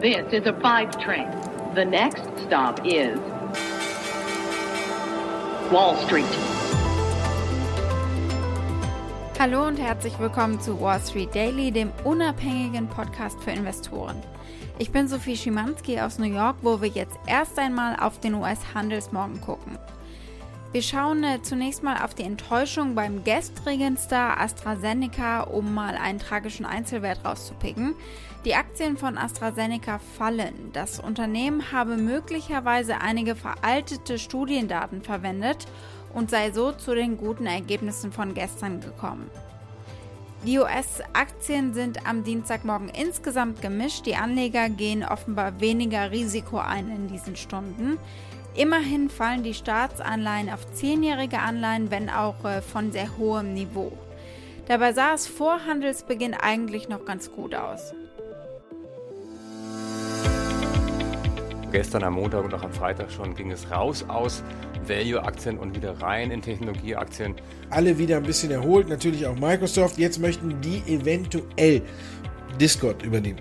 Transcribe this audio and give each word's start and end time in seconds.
This 0.00 0.32
is 0.32 0.46
a 0.46 0.54
five 0.62 0.98
train. 0.98 1.28
The 1.74 1.84
next 1.84 2.22
stop 2.46 2.80
is 2.86 3.18
Wall 5.70 5.94
Street. 6.06 6.24
Hallo 9.38 9.66
und 9.66 9.76
herzlich 9.76 10.18
willkommen 10.18 10.58
zu 10.58 10.80
Wall 10.80 11.00
Street 11.00 11.34
Daily, 11.34 11.70
dem 11.70 11.92
unabhängigen 12.04 12.88
Podcast 12.88 13.42
für 13.42 13.50
Investoren. 13.50 14.16
Ich 14.78 14.90
bin 14.90 15.06
Sophie 15.06 15.36
Schimanski 15.36 16.00
aus 16.00 16.18
New 16.18 16.32
York, 16.34 16.56
wo 16.62 16.80
wir 16.80 16.88
jetzt 16.88 17.18
erst 17.26 17.58
einmal 17.58 17.94
auf 18.00 18.18
den 18.20 18.32
US-Handelsmorgen 18.36 19.42
gucken. 19.42 19.78
Wir 20.72 20.82
schauen 20.82 21.24
äh, 21.24 21.42
zunächst 21.42 21.82
mal 21.82 21.96
auf 22.04 22.14
die 22.14 22.22
Enttäuschung 22.22 22.94
beim 22.94 23.24
gestrigen 23.24 23.96
Star 23.96 24.40
AstraZeneca, 24.40 25.40
um 25.40 25.74
mal 25.74 25.96
einen 25.96 26.20
tragischen 26.20 26.64
Einzelwert 26.64 27.24
rauszupicken. 27.24 27.96
Die 28.44 28.54
Aktien 28.54 28.96
von 28.96 29.18
AstraZeneca 29.18 29.98
fallen. 30.16 30.70
Das 30.72 31.00
Unternehmen 31.00 31.72
habe 31.72 31.96
möglicherweise 31.96 33.00
einige 33.00 33.34
veraltete 33.34 34.16
Studiendaten 34.16 35.02
verwendet 35.02 35.66
und 36.14 36.30
sei 36.30 36.52
so 36.52 36.70
zu 36.70 36.94
den 36.94 37.16
guten 37.16 37.46
Ergebnissen 37.46 38.12
von 38.12 38.32
gestern 38.32 38.80
gekommen. 38.80 39.28
Die 40.46 40.58
US-Aktien 40.58 41.74
sind 41.74 42.06
am 42.06 42.22
Dienstagmorgen 42.22 42.88
insgesamt 42.88 43.60
gemischt. 43.60 44.06
Die 44.06 44.14
Anleger 44.14 44.68
gehen 44.68 45.04
offenbar 45.04 45.60
weniger 45.60 46.12
Risiko 46.12 46.58
ein 46.58 46.88
in 46.90 47.08
diesen 47.08 47.34
Stunden. 47.34 47.98
Immerhin 48.54 49.10
fallen 49.10 49.42
die 49.42 49.54
Staatsanleihen 49.54 50.50
auf 50.50 50.70
zehnjährige 50.72 51.38
Anleihen, 51.38 51.90
wenn 51.90 52.10
auch 52.10 52.44
äh, 52.44 52.62
von 52.62 52.90
sehr 52.90 53.16
hohem 53.16 53.54
Niveau. 53.54 53.92
Dabei 54.66 54.92
sah 54.92 55.14
es 55.14 55.26
vor 55.26 55.66
Handelsbeginn 55.66 56.34
eigentlich 56.34 56.88
noch 56.88 57.04
ganz 57.04 57.30
gut 57.30 57.54
aus. 57.54 57.94
Gestern 61.72 62.02
am 62.02 62.14
Montag 62.14 62.44
und 62.44 62.52
auch 62.52 62.64
am 62.64 62.72
Freitag 62.72 63.12
schon 63.12 63.34
ging 63.36 63.52
es 63.52 63.70
raus 63.70 64.04
aus 64.08 64.42
Value-Aktien 64.86 65.56
und 65.56 65.76
wieder 65.76 66.00
rein 66.02 66.32
in 66.32 66.42
Technologieaktien. 66.42 67.36
Alle 67.70 67.98
wieder 67.98 68.16
ein 68.16 68.24
bisschen 68.24 68.50
erholt, 68.50 68.88
natürlich 68.88 69.24
auch 69.26 69.36
Microsoft. 69.36 69.96
Jetzt 69.96 70.18
möchten 70.18 70.60
die 70.60 70.82
eventuell 70.92 71.82
Discord 72.60 73.02
übernehmen. 73.04 73.40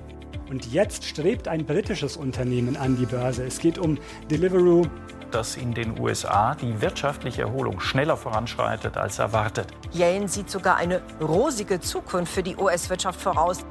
Und 0.49 0.73
jetzt 0.73 1.05
strebt 1.05 1.47
ein 1.47 1.65
britisches 1.65 2.17
Unternehmen 2.17 2.75
an 2.75 2.97
die 2.97 3.05
Börse. 3.05 3.45
Es 3.45 3.59
geht 3.59 3.77
um 3.77 3.97
Deliveroo. 4.31 4.83
Dass 5.29 5.57
in 5.57 5.75
den 5.75 5.99
USA 5.99 6.55
die 6.55 6.81
wirtschaftliche 6.81 7.43
Erholung 7.43 7.79
schneller 7.79 8.17
voranschreitet 8.17 8.97
als 8.97 9.19
erwartet. 9.19 9.67
Yellen 9.93 10.27
sieht 10.27 10.49
sogar 10.49 10.77
eine 10.77 11.01
rosige 11.21 11.79
Zukunft 11.79 12.33
für 12.33 12.41
die 12.41 12.55
US-Wirtschaft 12.55 13.21
voraus. 13.21 13.63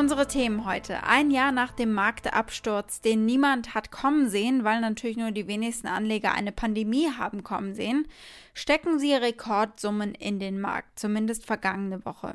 Unsere 0.00 0.26
Themen 0.26 0.64
heute. 0.64 1.02
Ein 1.02 1.30
Jahr 1.30 1.52
nach 1.52 1.72
dem 1.72 1.92
Marktabsturz, 1.92 3.02
den 3.02 3.26
niemand 3.26 3.74
hat 3.74 3.90
kommen 3.90 4.30
sehen, 4.30 4.64
weil 4.64 4.80
natürlich 4.80 5.18
nur 5.18 5.30
die 5.30 5.46
wenigsten 5.46 5.88
Anleger 5.88 6.32
eine 6.32 6.52
Pandemie 6.52 7.10
haben 7.18 7.44
kommen 7.44 7.74
sehen, 7.74 8.08
stecken 8.54 8.98
sie 8.98 9.12
Rekordsummen 9.12 10.14
in 10.14 10.38
den 10.38 10.58
Markt, 10.58 10.98
zumindest 10.98 11.44
vergangene 11.44 12.02
Woche. 12.06 12.32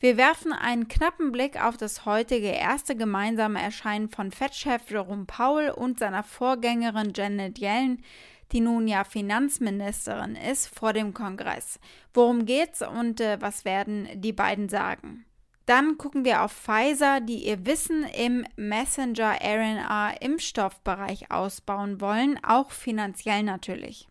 Wir 0.00 0.16
werfen 0.16 0.54
einen 0.54 0.88
knappen 0.88 1.32
Blick 1.32 1.62
auf 1.62 1.76
das 1.76 2.06
heutige 2.06 2.48
erste 2.48 2.96
gemeinsame 2.96 3.60
Erscheinen 3.60 4.08
von 4.08 4.30
Fed-Chef 4.30 4.90
Jerome 4.90 5.26
Powell 5.26 5.72
und 5.72 5.98
seiner 5.98 6.22
Vorgängerin 6.22 7.12
Janet 7.14 7.58
Yellen, 7.58 8.02
die 8.52 8.60
nun 8.60 8.88
ja 8.88 9.04
Finanzministerin 9.04 10.34
ist, 10.34 10.74
vor 10.74 10.94
dem 10.94 11.12
Kongress. 11.12 11.78
Worum 12.14 12.46
geht's 12.46 12.80
und 12.80 13.20
äh, 13.20 13.36
was 13.38 13.66
werden 13.66 14.08
die 14.14 14.32
beiden 14.32 14.70
sagen? 14.70 15.26
Dann 15.66 15.98
gucken 15.98 16.24
wir 16.24 16.42
auf 16.42 16.52
Pfizer, 16.52 17.20
die 17.20 17.46
ihr 17.46 17.66
Wissen 17.66 18.04
im 18.04 18.46
Messenger-RNA-Impfstoffbereich 18.54 21.32
ausbauen 21.32 22.00
wollen, 22.00 22.38
auch 22.44 22.70
finanziell 22.70 23.42
natürlich. 23.42 24.06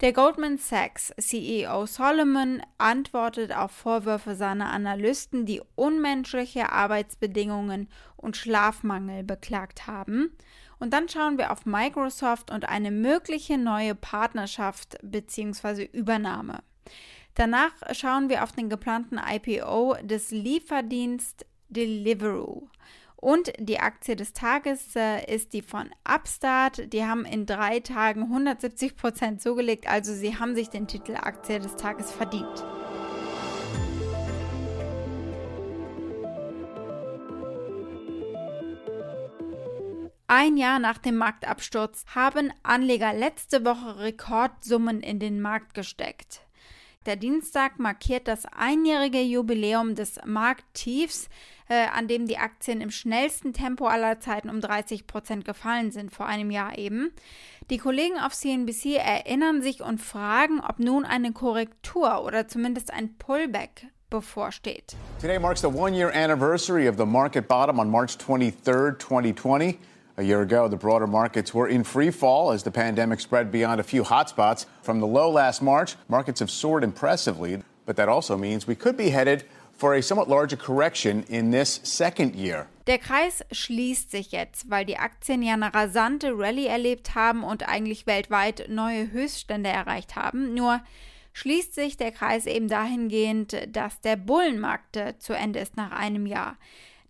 Der 0.00 0.14
Goldman 0.14 0.56
Sachs 0.56 1.12
CEO 1.18 1.84
Solomon 1.84 2.62
antwortet 2.78 3.54
auf 3.54 3.70
Vorwürfe 3.70 4.34
seiner 4.34 4.70
Analysten, 4.70 5.44
die 5.44 5.60
unmenschliche 5.74 6.72
Arbeitsbedingungen 6.72 7.90
und 8.16 8.38
Schlafmangel 8.38 9.24
beklagt 9.24 9.86
haben. 9.86 10.34
Und 10.78 10.94
dann 10.94 11.10
schauen 11.10 11.36
wir 11.36 11.52
auf 11.52 11.66
Microsoft 11.66 12.50
und 12.50 12.66
eine 12.66 12.90
mögliche 12.90 13.58
neue 13.58 13.94
Partnerschaft 13.94 14.96
bzw. 15.02 15.84
Übernahme. 15.92 16.62
Danach 17.34 17.72
schauen 17.92 18.28
wir 18.28 18.42
auf 18.42 18.52
den 18.52 18.68
geplanten 18.68 19.18
IPO 19.18 19.96
des 20.02 20.30
Lieferdienst 20.30 21.46
Deliveroo. 21.68 22.68
Und 23.16 23.52
die 23.58 23.78
Aktie 23.78 24.16
des 24.16 24.32
Tages 24.32 24.96
äh, 24.96 25.24
ist 25.32 25.52
die 25.52 25.60
von 25.60 25.90
Upstart. 26.08 26.92
Die 26.92 27.04
haben 27.04 27.26
in 27.26 27.44
drei 27.44 27.80
Tagen 27.80 28.22
170 28.22 28.96
Prozent 28.96 29.42
zugelegt, 29.42 29.86
also 29.86 30.14
sie 30.14 30.38
haben 30.38 30.54
sich 30.54 30.70
den 30.70 30.86
Titel 30.86 31.16
Aktie 31.16 31.60
des 31.60 31.76
Tages 31.76 32.10
verdient. 32.10 32.64
Ein 40.32 40.56
Jahr 40.56 40.78
nach 40.78 40.98
dem 40.98 41.16
Marktabsturz 41.16 42.04
haben 42.14 42.52
Anleger 42.62 43.12
letzte 43.12 43.64
Woche 43.64 43.98
Rekordsummen 43.98 45.00
in 45.00 45.18
den 45.18 45.42
Markt 45.42 45.74
gesteckt. 45.74 46.42
Der 47.06 47.16
Dienstag 47.16 47.78
markiert 47.78 48.28
das 48.28 48.44
einjährige 48.44 49.22
Jubiläum 49.22 49.94
des 49.94 50.20
Markttiefs, 50.26 51.30
äh, 51.70 51.86
an 51.86 52.08
dem 52.08 52.26
die 52.26 52.36
Aktien 52.36 52.82
im 52.82 52.90
schnellsten 52.90 53.54
Tempo 53.54 53.86
aller 53.86 54.20
Zeiten 54.20 54.50
um 54.50 54.60
30 54.60 55.06
Prozent 55.06 55.46
gefallen 55.46 55.92
sind, 55.92 56.12
vor 56.12 56.26
einem 56.26 56.50
Jahr 56.50 56.76
eben. 56.76 57.10
Die 57.70 57.78
Kollegen 57.78 58.18
auf 58.18 58.34
CNBC 58.34 58.96
erinnern 58.96 59.62
sich 59.62 59.80
und 59.80 59.98
fragen, 59.98 60.60
ob 60.60 60.78
nun 60.78 61.06
eine 61.06 61.32
Korrektur 61.32 62.22
oder 62.22 62.48
zumindest 62.48 62.92
ein 62.92 63.16
Pullback 63.16 63.86
bevorsteht. 64.10 64.94
Today 65.22 65.38
marks 65.38 65.62
the 65.62 65.68
one-year 65.68 66.12
anniversary 66.14 66.86
of 66.86 66.98
the 66.98 67.06
market 67.06 67.48
bottom 67.48 67.78
on 67.78 67.90
March 67.90 68.18
23, 68.18 68.98
2020. 68.98 69.78
A 70.16 70.22
year 70.22 70.42
ago, 70.42 70.68
the 70.68 70.76
broader 70.76 71.06
markets 71.06 71.54
were 71.54 71.68
in 71.68 71.84
free 71.84 72.10
fall 72.10 72.50
as 72.50 72.62
the 72.62 72.70
pandemic 72.70 73.20
spread 73.20 73.50
beyond 73.50 73.80
a 73.80 73.84
few 73.84 74.02
hotspots. 74.02 74.66
From 74.82 75.00
the 75.00 75.06
low 75.06 75.30
last 75.30 75.62
March, 75.62 75.96
markets 76.08 76.40
have 76.40 76.50
soared 76.50 76.84
impressively, 76.84 77.62
but 77.86 77.96
that 77.96 78.08
also 78.08 78.36
means 78.36 78.66
we 78.66 78.74
could 78.74 78.96
be 78.96 79.10
headed 79.10 79.44
for 79.72 79.94
a 79.94 80.02
somewhat 80.02 80.28
larger 80.28 80.56
correction 80.56 81.24
in 81.28 81.50
this 81.50 81.80
second 81.84 82.34
year. 82.34 82.66
Der 82.86 82.98
Kreis 82.98 83.42
schließt 83.50 84.10
sich 84.10 84.32
jetzt, 84.32 84.68
weil 84.68 84.84
die 84.84 84.98
Aktien 84.98 85.42
ja 85.42 85.54
eine 85.54 85.72
rasante 85.72 86.32
Rallye 86.36 86.66
erlebt 86.66 87.14
haben 87.14 87.42
und 87.42 87.68
eigentlich 87.68 88.06
weltweit 88.06 88.66
neue 88.68 89.10
Höchststände 89.10 89.70
erreicht 89.70 90.16
haben. 90.16 90.54
Nur 90.54 90.80
schließt 91.32 91.74
sich 91.74 91.96
der 91.96 92.12
Kreis 92.12 92.46
eben 92.46 92.68
dahingehend, 92.68 93.56
dass 93.68 94.00
der 94.00 94.16
Bullenmarkt 94.16 94.98
zu 95.18 95.32
Ende 95.32 95.60
ist 95.60 95.76
nach 95.76 95.92
einem 95.92 96.26
Jahr. 96.26 96.56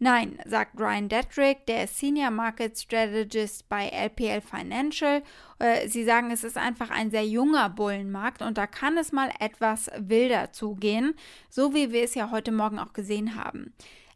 Nein, 0.02 0.38
sagt 0.46 0.80
Ryan 0.80 1.10
Detrick, 1.10 1.66
der 1.66 1.86
Senior 1.86 2.30
Market 2.30 2.78
Strategist 2.78 3.68
bei 3.68 3.86
LPL 3.86 4.40
Financial. 4.40 5.22
Äh, 5.58 5.88
sie 5.88 6.04
sagen, 6.04 6.30
es 6.30 6.42
ist 6.42 6.56
einfach 6.56 6.88
ein 6.88 7.10
sehr 7.10 7.26
junger 7.26 7.68
Bullenmarkt 7.68 8.40
und 8.40 8.56
da 8.56 8.66
kann 8.66 8.96
es 8.96 9.12
mal 9.12 9.30
etwas 9.40 9.90
wilder 9.98 10.54
zugehen, 10.54 11.12
so 11.50 11.74
wie 11.74 11.92
wir 11.92 12.02
es 12.02 12.14
ja 12.14 12.30
heute 12.30 12.50
Morgen 12.50 12.78
auch 12.78 12.94
gesehen 12.94 13.36
haben. 13.36 13.74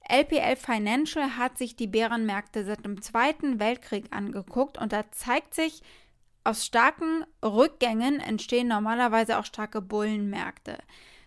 LPL 0.08 0.56
Financial 0.56 1.36
hat 1.36 1.58
sich 1.58 1.76
die 1.76 1.86
Bärenmärkte 1.86 2.64
seit 2.64 2.82
dem 2.86 3.02
Zweiten 3.02 3.60
Weltkrieg 3.60 4.06
angeguckt 4.10 4.78
und 4.78 4.90
da 4.94 5.10
zeigt 5.10 5.52
sich, 5.52 5.82
aus 6.44 6.64
starken 6.64 7.26
Rückgängen 7.42 8.20
entstehen 8.20 8.68
normalerweise 8.68 9.38
auch 9.38 9.44
starke 9.44 9.82
Bullenmärkte. 9.82 10.78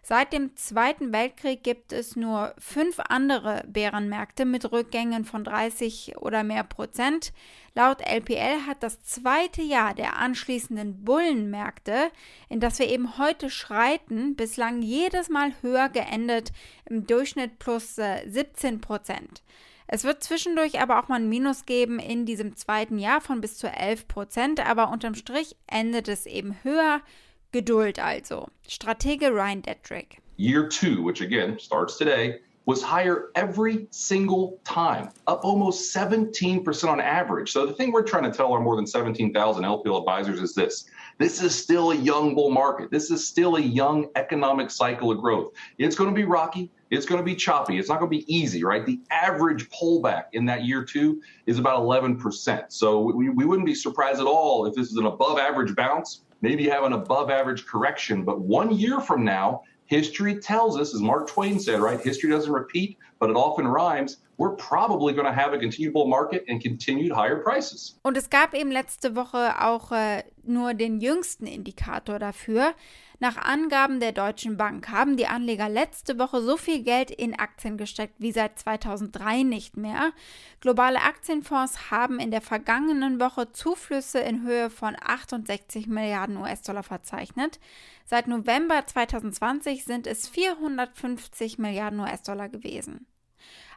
Seit 0.10 0.32
dem 0.32 0.56
Zweiten 0.56 1.12
Weltkrieg 1.12 1.64
gibt 1.64 1.92
es 1.92 2.16
nur 2.16 2.54
fünf 2.58 2.98
andere 3.10 3.66
Bärenmärkte 3.68 4.46
mit 4.46 4.72
Rückgängen 4.72 5.26
von 5.26 5.44
30 5.44 6.16
oder 6.20 6.46
mehr 6.46 6.64
Prozent. 6.64 7.34
Laut 7.76 8.00
LPL 8.00 8.66
hat 8.66 8.84
das 8.84 9.04
zweite 9.04 9.62
Jahr 9.62 9.94
der 9.94 10.16
anschließenden 10.16 11.04
Bullenmärkte, 11.04 12.10
in 12.48 12.62
das 12.62 12.80
wir 12.80 12.88
eben 12.88 13.18
heute 13.18 13.50
schreiten, 13.50 14.38
bislang 14.38 14.82
jedes 14.82 15.28
Mal 15.28 15.52
höher 15.62 15.90
geendet, 15.90 16.54
im 16.86 17.06
Durchschnitt 17.06 17.60
plus 17.60 17.96
17 17.96 18.76
äh, 18.76 18.78
Prozent. 18.78 19.44
Es 19.88 20.06
wird 20.06 20.24
zwischendurch 20.24 20.80
aber 20.80 21.04
auch 21.04 21.10
mal 21.10 21.20
ein 21.20 21.28
Minus 21.28 21.66
geben 21.66 22.00
in 22.00 22.26
diesem 22.26 22.56
zweiten 22.56 22.98
Jahr 22.98 23.20
von 23.20 23.42
bis 23.42 23.58
zu 23.58 23.68
11 23.68 24.08
Prozent, 24.08 24.66
aber 24.66 24.90
unterm 24.90 25.16
Strich 25.16 25.58
endet 25.68 26.08
es 26.08 26.26
eben 26.26 26.56
höher 26.64 27.02
Geduld 27.54 27.98
also. 27.98 28.52
Stratege 28.68 29.34
Ryan 29.34 29.62
Detrick. 29.62 30.20
Year 30.36 30.68
two, 30.68 31.02
which 31.02 31.22
again 31.22 31.58
starts 31.60 31.98
today, 31.98 32.40
was 32.68 32.84
higher 32.84 33.30
every 33.36 33.88
single 33.92 34.60
time, 34.66 35.10
up 35.26 35.46
almost 35.46 35.96
17% 35.96 36.90
on 36.90 37.00
average. 37.00 37.50
So 37.54 37.66
the 37.66 37.72
thing 37.72 37.94
we're 37.94 38.04
trying 38.04 38.30
to 38.30 38.38
tell 38.38 38.52
our 38.52 38.60
more 38.60 38.76
than 38.76 38.86
17,000 38.86 39.64
LPL 39.64 40.00
advisors 40.00 40.42
is 40.42 40.54
this. 40.54 40.86
This 41.18 41.42
is 41.42 41.56
still 41.56 41.92
a 41.92 41.96
young 41.96 42.36
bull 42.36 42.52
market. 42.52 42.92
This 42.92 43.10
is 43.10 43.26
still 43.26 43.56
a 43.56 43.62
young 43.62 44.10
economic 44.18 44.70
cycle 44.70 45.12
of 45.12 45.20
growth. 45.20 45.54
It's 45.78 45.96
going 45.96 46.10
to 46.10 46.16
be 46.16 46.26
rocky. 46.26 46.70
It's 46.92 47.06
going 47.06 47.20
to 47.20 47.26
be 47.26 47.36
choppy. 47.36 47.80
It's 47.80 47.88
not 47.88 48.00
going 48.00 48.12
to 48.12 48.18
be 48.18 48.34
easy, 48.34 48.66
right? 48.66 48.86
The 48.86 49.00
average 49.12 49.70
pullback 49.70 50.26
in 50.34 50.46
that 50.46 50.66
year 50.66 50.84
two 50.84 51.22
is 51.46 51.60
about 51.60 51.82
11%. 51.82 52.66
So 52.68 53.00
we, 53.00 53.30
we 53.30 53.46
wouldn't 53.46 53.66
be 53.66 53.76
surprised 53.76 54.20
at 54.20 54.28
all 54.28 54.66
if 54.66 54.76
this 54.76 54.92
is 54.92 54.98
an 54.98 55.06
above 55.06 55.40
average 55.40 55.74
bounce, 55.74 56.24
maybe 56.42 56.64
you 56.64 56.72
have 56.72 56.84
an 56.84 56.94
above 56.94 57.30
average 57.30 57.66
correction. 57.66 58.24
But 58.24 58.42
one 58.42 58.72
year 58.76 59.00
from 59.00 59.24
now, 59.24 59.64
history 59.86 60.40
tells 60.40 60.80
us, 60.80 60.94
as 60.94 61.02
Mark 61.02 61.28
Twain 61.28 61.60
said, 61.60 61.80
right? 61.80 62.00
History 62.00 62.30
doesn't 62.30 62.52
repeat, 62.52 62.98
but 63.20 63.30
it 63.30 63.36
often 63.36 63.68
rhymes. 63.68 64.18
We're 64.38 64.56
probably 64.56 65.14
going 65.14 65.26
to 65.26 65.34
have 65.34 65.54
a 65.54 65.58
continued 65.58 65.94
bull 65.94 66.08
market 66.08 66.46
and 66.48 66.62
continued 66.62 67.12
higher 67.12 67.38
prices. 67.38 67.96
Und 68.04 68.18
es 68.18 68.30
gab 68.30 68.54
eben 68.54 68.72
letzte 68.72 69.16
Woche 69.16 69.56
auch 69.60 69.92
äh, 69.92 70.24
nur 70.48 70.74
den 70.74 71.00
jüngsten 71.00 71.48
Indikator 71.48 72.20
dafür. 72.20 72.74
Nach 73.20 73.38
Angaben 73.38 74.00
der 74.00 74.12
Deutschen 74.12 74.58
Bank 74.58 74.90
haben 74.90 75.18
die 75.18 75.26
Anleger 75.26 75.70
letzte 75.70 76.20
Woche 76.20 76.42
so 76.42 76.56
viel 76.56 76.84
Geld 76.84 77.10
in 77.10 77.38
Aktien 77.38 77.76
gesteckt 77.78 78.14
wie 78.20 78.32
seit 78.32 78.60
2003 78.60 79.42
nicht 79.42 79.76
mehr. 79.76 80.12
Globale 80.62 81.02
Aktienfonds 81.02 81.90
haben 81.90 82.20
in 82.20 82.30
der 82.30 82.42
vergangenen 82.42 83.20
Woche 83.20 83.52
Zuflüsse 83.52 84.20
in 84.20 84.44
Höhe 84.44 84.70
von 84.70 84.96
68 85.00 85.88
Milliarden 85.88 86.38
US-Dollar 86.38 86.84
verzeichnet. 86.84 87.60
Seit 88.06 88.28
November 88.28 88.86
2020 88.86 89.84
sind 89.84 90.06
es 90.06 90.28
450 90.28 91.58
Milliarden 91.58 92.00
US-Dollar 92.00 92.50
gewesen. 92.50 93.08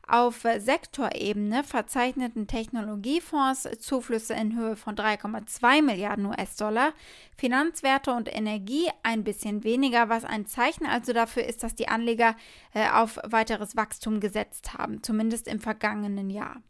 Auf 0.07 0.41
Sektorebene 0.59 1.63
verzeichneten 1.63 2.47
Technologiefonds 2.47 3.69
Zuflüsse 3.79 4.35
in 4.35 4.57
Höhe 4.57 4.77
von 4.77 4.97
3,2 4.97 5.83
Milliarden 5.83 6.27
US-Dollar, 6.27 6.93
Finanzwerte 7.37 8.13
und 8.13 8.35
Energie 8.35 8.89
ein 9.03 9.25
bisschen 9.25 9.63
weniger, 9.63 10.09
was 10.09 10.25
ein 10.25 10.47
Zeichen 10.47 10.87
also 10.87 11.13
dafür 11.13 11.45
ist, 11.45 11.63
dass 11.63 11.75
die 11.75 11.89
Anleger 11.89 12.37
äh, 12.75 12.89
auf 12.91 13.19
weiteres 13.25 13.77
Wachstum 13.77 14.21
gesetzt 14.21 14.75
haben, 14.75 15.03
zumindest 15.03 15.47
im 15.47 15.61
vergangenen 15.61 16.31
Jahr. 16.31 16.61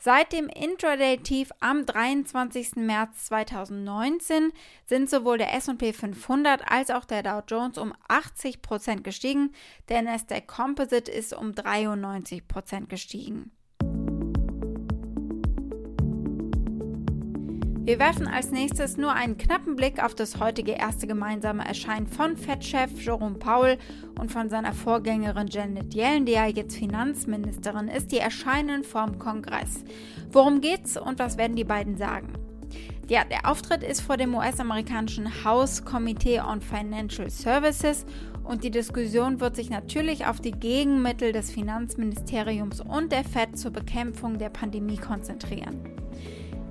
Seit 0.00 0.32
dem 0.32 0.48
Intraday-Tief 0.48 1.50
am 1.58 1.84
23. 1.84 2.76
März 2.76 3.24
2019 3.26 4.52
sind 4.86 5.10
sowohl 5.10 5.38
der 5.38 5.52
S&P 5.54 5.92
500 5.92 6.70
als 6.70 6.90
auch 6.90 7.04
der 7.04 7.24
Dow 7.24 7.42
Jones 7.48 7.78
um 7.78 7.92
80% 8.08 9.02
gestiegen, 9.02 9.52
der 9.88 10.02
Nasdaq 10.02 10.46
Composite 10.46 11.10
ist 11.10 11.32
um 11.32 11.50
93% 11.50 12.86
gestiegen. 12.86 13.50
Wir 17.88 17.98
werfen 17.98 18.28
als 18.28 18.50
nächstes 18.50 18.98
nur 18.98 19.14
einen 19.14 19.38
knappen 19.38 19.74
Blick 19.74 20.04
auf 20.04 20.14
das 20.14 20.38
heutige 20.38 20.72
erste 20.72 21.06
gemeinsame 21.06 21.66
Erscheinen 21.66 22.06
von 22.06 22.36
Fed-Chef 22.36 22.90
Jerome 23.00 23.38
Powell 23.38 23.78
und 24.20 24.30
von 24.30 24.50
seiner 24.50 24.74
Vorgängerin 24.74 25.46
Janet 25.46 25.94
Yellen, 25.94 26.26
die 26.26 26.32
ja 26.32 26.44
jetzt 26.44 26.76
Finanzministerin 26.76 27.88
ist. 27.88 28.12
Die 28.12 28.18
erscheinen 28.18 28.84
vorm 28.84 29.18
Kongress. 29.18 29.84
Worum 30.30 30.60
geht's 30.60 30.98
und 30.98 31.18
was 31.18 31.38
werden 31.38 31.56
die 31.56 31.64
beiden 31.64 31.96
sagen? 31.96 32.34
Ja, 33.08 33.24
der 33.24 33.50
Auftritt 33.50 33.82
ist 33.82 34.02
vor 34.02 34.18
dem 34.18 34.34
US-amerikanischen 34.34 35.42
House 35.42 35.82
Committee 35.82 36.40
on 36.40 36.60
Financial 36.60 37.30
Services 37.30 38.04
und 38.44 38.64
die 38.64 38.70
Diskussion 38.70 39.40
wird 39.40 39.56
sich 39.56 39.70
natürlich 39.70 40.26
auf 40.26 40.42
die 40.42 40.52
Gegenmittel 40.52 41.32
des 41.32 41.50
Finanzministeriums 41.50 42.82
und 42.82 43.12
der 43.12 43.24
Fed 43.24 43.58
zur 43.58 43.70
Bekämpfung 43.70 44.36
der 44.36 44.50
Pandemie 44.50 44.98
konzentrieren. 44.98 46.07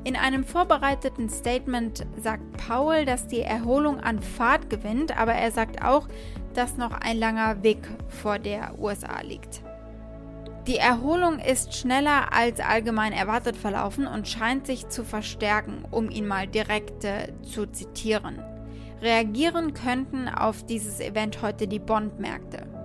In 0.07 0.15
einem 0.15 0.45
vorbereiteten 0.45 1.27
Statement 1.27 2.05
sagt 2.15 2.65
Powell, 2.65 3.03
dass 3.03 3.27
die 3.27 3.41
Erholung 3.41 3.99
an 3.99 4.21
Fahrt 4.21 4.69
gewinnt, 4.69 5.19
aber 5.19 5.33
er 5.33 5.51
sagt 5.51 5.83
auch, 5.83 6.07
dass 6.53 6.77
noch 6.77 6.93
ein 6.93 7.17
langer 7.17 7.61
Weg 7.61 7.79
vor 8.07 8.39
der 8.39 8.79
USA 8.79 9.19
liegt. 9.19 9.61
Die 10.65 10.77
Erholung 10.77 11.39
ist 11.39 11.75
schneller 11.75 12.31
als 12.31 12.61
allgemein 12.61 13.11
erwartet 13.11 13.57
verlaufen 13.57 14.07
und 14.07 14.29
scheint 14.29 14.65
sich 14.65 14.87
zu 14.87 15.03
verstärken, 15.03 15.83
um 15.91 16.09
ihn 16.09 16.25
mal 16.25 16.47
direkt 16.47 17.03
äh, 17.03 17.33
zu 17.41 17.65
zitieren. 17.65 18.41
Reagieren 19.01 19.73
könnten 19.73 20.29
auf 20.29 20.65
dieses 20.65 21.01
Event 21.01 21.41
heute 21.41 21.67
die 21.67 21.79
Bondmärkte. 21.79 22.76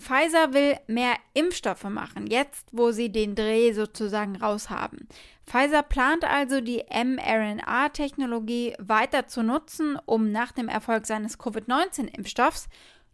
Pfizer 0.00 0.52
will 0.54 0.78
mehr 0.86 1.14
Impfstoffe 1.34 1.84
machen, 1.84 2.26
jetzt 2.26 2.68
wo 2.72 2.90
sie 2.90 3.12
den 3.12 3.34
Dreh 3.34 3.72
sozusagen 3.72 4.36
raus 4.36 4.70
haben. 4.70 5.06
Pfizer 5.46 5.82
plant 5.82 6.24
also 6.24 6.60
die 6.60 6.82
mRNA-Technologie 6.90 8.74
weiter 8.78 9.26
zu 9.26 9.42
nutzen, 9.42 9.98
um 10.06 10.32
nach 10.32 10.52
dem 10.52 10.68
Erfolg 10.68 11.06
seines 11.06 11.38
Covid-19-Impfstoffs 11.38 12.68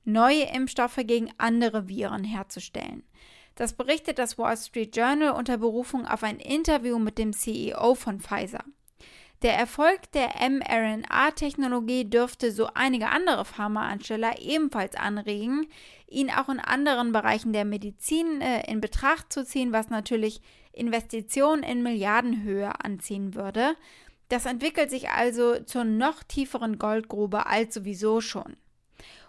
neue 0.05 0.45
Impfstoffe 0.45 1.01
gegen 1.05 1.31
andere 1.39 1.89
Viren 1.89 2.25
herzustellen. 2.25 3.03
Das 3.57 3.73
berichtet 3.73 4.19
das 4.19 4.39
Wall 4.39 4.57
Street 4.57 4.95
Journal 4.97 5.31
unter 5.31 5.59
Berufung 5.59 6.07
auf 6.07 6.23
ein 6.23 6.39
Interview 6.39 6.99
mit 6.99 7.19
dem 7.19 7.33
CEO 7.33 7.95
von 7.95 8.21
Pfizer. 8.21 8.65
Der 9.43 9.55
Erfolg 9.55 10.11
der 10.13 10.31
mRNA-Technologie 10.49 12.09
dürfte 12.09 12.53
so 12.53 12.69
einige 12.75 13.09
andere 13.09 13.45
Pharmaansteller 13.45 14.41
ebenfalls 14.41 14.97
anregen, 14.97 15.67
ihn 16.09 16.31
auch 16.31 16.49
in 16.49 16.59
anderen 16.59 17.13
Bereichen 17.13 17.53
der 17.53 17.67
Medizin 17.67 18.41
äh, 18.41 18.71
in 18.71 18.81
Betracht 18.81 19.33
zu 19.33 19.45
ziehen, 19.45 19.73
was 19.73 19.91
natürlich 19.91 20.41
Investitionen 20.73 21.63
in 21.63 21.83
Milliardenhöhe 21.83 22.73
anziehen 22.83 23.35
würde. 23.35 23.77
Das 24.29 24.47
entwickelt 24.47 24.91
sich 24.91 25.11
also 25.11 25.61
zur 25.65 25.85
noch 25.85 26.23
tieferen 26.23 26.79
Goldgrube 26.79 27.47
als 27.47 27.75
sowieso 27.75 28.21
schon. 28.21 28.57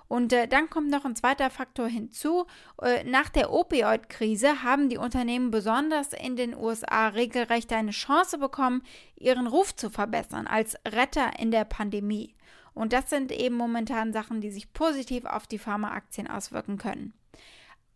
Und 0.08 0.32
äh, 0.32 0.48
dann 0.48 0.70
kommt 0.70 0.90
noch 0.90 1.06
ein 1.06 1.16
zweiter 1.16 1.50
Faktor 1.50 1.88
hinzu. 1.88 2.46
Äh, 2.82 3.04
nach 3.04 3.30
der 3.30 3.52
Opioid-Krise 3.52 4.64
haben 4.64 4.90
die 4.90 4.98
Unternehmen 4.98 5.52
besonders 5.52 6.14
in 6.14 6.36
den 6.36 6.56
USA 6.56 7.10
regelrecht 7.10 7.72
eine 7.74 7.92
Chance 7.92 8.38
bekommen, 8.38 8.84
ihren 9.16 9.48
Ruf 9.48 9.76
zu 9.76 9.90
verbessern 9.90 10.48
als 10.48 10.78
Retter 10.88 11.40
in 11.40 11.52
der 11.52 11.66
Pandemie. 11.66 12.36
Und 12.74 12.94
das 12.94 13.10
sind 13.10 13.32
eben 13.32 13.56
momentan 13.56 14.14
Sachen, 14.14 14.40
die 14.40 14.52
sich 14.52 14.72
positiv 14.72 15.26
auf 15.26 15.48
die 15.48 15.58
Pharmaaktien 15.58 16.28
auswirken 16.28 16.78
können. 16.78 17.14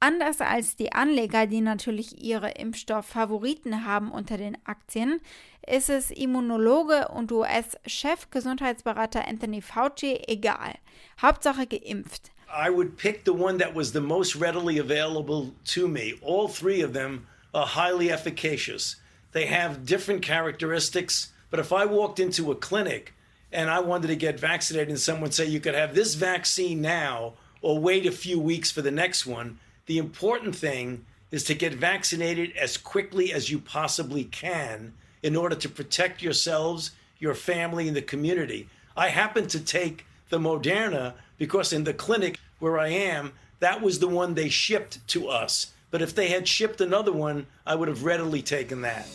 Anders 0.04 0.42
als 0.42 0.76
die 0.76 0.94
Anleger, 0.94 1.46
die 1.46 1.62
natürlich 1.62 2.24
ihre 2.24 2.50
Impfstoff-Favoriten 2.50 3.86
haben 3.86 4.12
unter 4.12 4.36
den 4.36 4.58
Aktien, 4.66 5.22
ist 5.68 5.92
es 5.92 6.10
Immunologe 6.10 7.10
und 7.10 7.32
US-Chef-Gesundheitsberater 7.32 9.28
Anthony 9.28 9.62
Fauci 9.62 10.24
egal. 10.28 10.74
Hauptsache 11.22 11.68
geimpft. 11.68 12.32
I 12.50 12.72
would 12.72 12.98
pick 12.98 13.26
the 13.26 13.32
one 13.32 13.60
that 13.60 13.76
was 13.76 13.92
the 13.92 14.02
most 14.02 14.36
readily 14.36 14.80
available 14.80 15.52
to 15.66 15.88
me. 15.88 16.16
All 16.24 16.48
three 16.48 16.82
of 16.82 16.94
them 16.94 17.28
are 17.54 17.68
highly 17.68 18.10
efficacious. 18.12 19.00
They 19.34 19.46
have 19.46 19.86
different 19.86 20.24
characteristics, 20.24 21.32
but 21.52 21.60
if 21.60 21.72
I 21.72 21.86
walked 21.86 22.20
into 22.20 22.50
a 22.50 22.56
clinic 22.56 23.14
and 23.52 23.70
I 23.70 23.80
wanted 23.82 24.08
to 24.08 24.16
get 24.16 24.40
vaccinated 24.40 24.90
and 24.90 25.00
someone 25.00 25.32
say 25.32 25.46
you 25.46 25.60
could 25.60 25.76
have 25.76 25.94
this 25.94 26.16
vaccine 26.16 26.82
now 26.82 27.34
or 27.62 27.78
wait 27.78 28.08
a 28.08 28.12
few 28.12 28.40
weeks 28.40 28.72
for 28.72 28.82
the 28.82 28.90
next 28.90 29.28
one, 29.28 29.60
the 29.86 29.98
important 29.98 30.56
thing 30.56 31.06
is 31.32 31.44
to 31.46 31.54
get 31.54 31.74
vaccinated 31.74 32.56
as 32.58 32.78
quickly 32.78 33.34
as 33.34 33.50
you 33.50 33.60
possibly 33.60 34.26
can 34.26 34.94
in 35.24 35.36
order 35.36 35.56
to 35.56 35.70
protect 35.70 36.22
yourselves, 36.22 36.92
your 37.20 37.34
family, 37.34 37.88
and 37.88 37.96
the 37.96 38.02
community. 38.02 38.68
I 38.96 39.10
happen 39.10 39.48
to 39.48 39.60
take 39.60 40.06
the 40.30 40.40
Moderna 40.40 41.14
because 41.38 41.74
in 41.74 41.84
the 41.84 41.94
clinic 41.94 42.40
where 42.60 42.78
I 42.78 42.90
am, 42.90 43.34
that 43.60 43.82
was 43.82 44.00
the 44.00 44.08
one 44.08 44.34
they 44.34 44.50
shipped 44.50 45.06
to 45.10 45.28
us. 45.30 45.74
But 45.90 46.02
if 46.02 46.16
they 46.16 46.30
had 46.30 46.48
shipped 46.48 46.82
another 46.82 47.12
one, 47.12 47.48
I 47.66 47.76
would 47.76 47.88
have 47.88 48.04
readily 48.04 48.42
taken 48.42 48.82
that. 48.82 49.08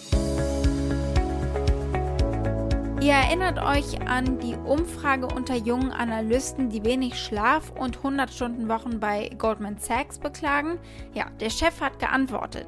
Ihr 3.07 3.13
erinnert 3.13 3.63
euch 3.63 4.01
an 4.09 4.41
die 4.41 4.57
Umfrage 4.57 5.29
unter 5.29 5.55
jungen 5.55 5.93
Analysten, 5.93 6.71
die 6.71 6.85
wenig 6.85 7.17
Schlaf 7.17 7.71
und 7.79 7.99
100-Stunden-Wochen 7.99 8.99
bei 8.99 9.31
Goldman 9.39 9.79
Sachs 9.79 10.19
beklagen? 10.19 10.81
Ja, 11.15 11.27
der 11.39 11.51
Chef 11.51 11.81
hat 11.81 12.01
geantwortet. 12.01 12.67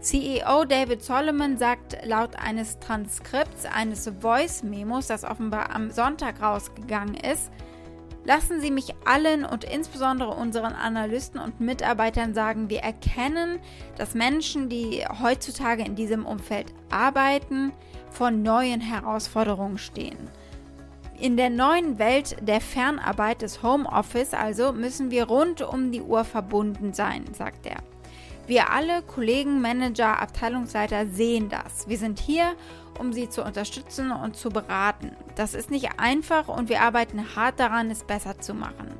CEO 0.00 0.64
David 0.64 1.02
Solomon 1.02 1.58
sagt 1.58 1.98
laut 2.06 2.34
eines 2.36 2.78
Transkripts 2.78 3.66
eines 3.66 4.10
Voice-Memos, 4.22 5.08
das 5.08 5.22
offenbar 5.22 5.74
am 5.74 5.90
Sonntag 5.90 6.40
rausgegangen 6.40 7.16
ist, 7.16 7.50
Lassen 8.26 8.60
Sie 8.60 8.70
mich 8.70 8.94
allen 9.04 9.44
und 9.44 9.64
insbesondere 9.64 10.30
unseren 10.30 10.72
Analysten 10.72 11.38
und 11.38 11.60
Mitarbeitern 11.60 12.32
sagen, 12.32 12.70
wir 12.70 12.80
erkennen, 12.80 13.60
dass 13.98 14.14
Menschen, 14.14 14.70
die 14.70 15.04
heutzutage 15.22 15.84
in 15.84 15.94
diesem 15.94 16.24
Umfeld 16.24 16.72
arbeiten, 16.90 17.72
vor 18.10 18.30
neuen 18.30 18.80
Herausforderungen 18.80 19.76
stehen. 19.76 20.16
In 21.18 21.36
der 21.36 21.50
neuen 21.50 21.98
Welt 21.98 22.36
der 22.40 22.60
Fernarbeit 22.60 23.42
des 23.42 23.62
Homeoffice 23.62 24.32
also 24.32 24.72
müssen 24.72 25.10
wir 25.10 25.24
rund 25.24 25.60
um 25.60 25.92
die 25.92 26.02
Uhr 26.02 26.24
verbunden 26.24 26.94
sein, 26.94 27.24
sagt 27.34 27.66
er. 27.66 27.82
Wir 28.46 28.70
alle, 28.70 29.02
Kollegen, 29.02 29.62
Manager, 29.62 30.20
Abteilungsleiter 30.20 31.06
sehen 31.06 31.48
das. 31.48 31.88
Wir 31.88 31.96
sind 31.96 32.18
hier, 32.18 32.54
um 32.98 33.12
sie 33.12 33.30
zu 33.30 33.42
unterstützen 33.42 34.12
und 34.12 34.36
zu 34.36 34.50
beraten. 34.50 35.16
Das 35.34 35.54
ist 35.54 35.70
nicht 35.70 35.98
einfach 35.98 36.48
und 36.48 36.68
wir 36.68 36.82
arbeiten 36.82 37.36
hart 37.36 37.58
daran, 37.58 37.90
es 37.90 38.04
besser 38.04 38.38
zu 38.38 38.52
machen. 38.52 38.92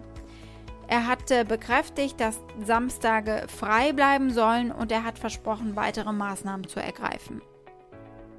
Er 0.88 1.06
hatte 1.06 1.44
bekräftigt, 1.44 2.20
dass 2.20 2.40
Samstage 2.64 3.46
frei 3.48 3.92
bleiben 3.92 4.30
sollen 4.30 4.72
und 4.72 4.92
er 4.92 5.04
hat 5.04 5.18
versprochen, 5.18 5.76
weitere 5.76 6.12
Maßnahmen 6.12 6.66
zu 6.66 6.80
ergreifen. 6.80 7.42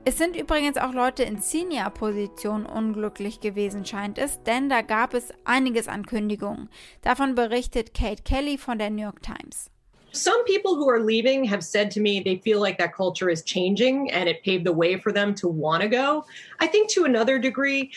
Es 0.08 0.20
sind 0.20 0.36
übrigens 0.36 0.78
auch 0.78 0.94
Leute 0.94 1.24
in 1.24 1.42
Senior-Positionen 1.42 2.68
unglücklich 2.68 3.40
gewesen, 3.40 3.86
scheint 3.86 4.20
es, 4.20 4.42
denn 4.44 4.70
da 4.70 4.82
gab 4.82 5.16
es 5.16 5.34
einiges 5.46 5.88
an 5.88 6.06
Kündigungen. 6.06 6.70
Davon 7.02 7.34
berichtet 7.34 7.96
Kate 7.96 8.22
Kelly 8.22 8.60
von 8.60 8.78
der 8.78 8.92
New 8.92 9.02
York 9.02 9.24
Times. 9.24 9.72
Some 10.16 10.46
people 10.46 10.76
who 10.76 10.90
are 10.90 11.02
leaving 11.02 11.44
have 11.44 11.62
said 11.62 11.92
to 11.92 12.00
me 12.00 12.22
they 12.22 12.38
feel 12.38 12.62
like 12.62 12.78
that 12.78 12.96
culture 12.96 13.30
is 13.30 13.44
changing 13.44 14.10
and 14.12 14.30
it 14.30 14.42
paved 14.44 14.66
the 14.66 14.72
way 14.72 14.98
for 14.98 15.12
them 15.12 15.36
to 15.36 15.50
want 15.50 15.84
to 15.84 15.90
go. 15.90 16.26
I 16.62 16.68
think 16.68 16.90
to 16.92 17.04
another 17.04 17.38
degree, 17.38 17.92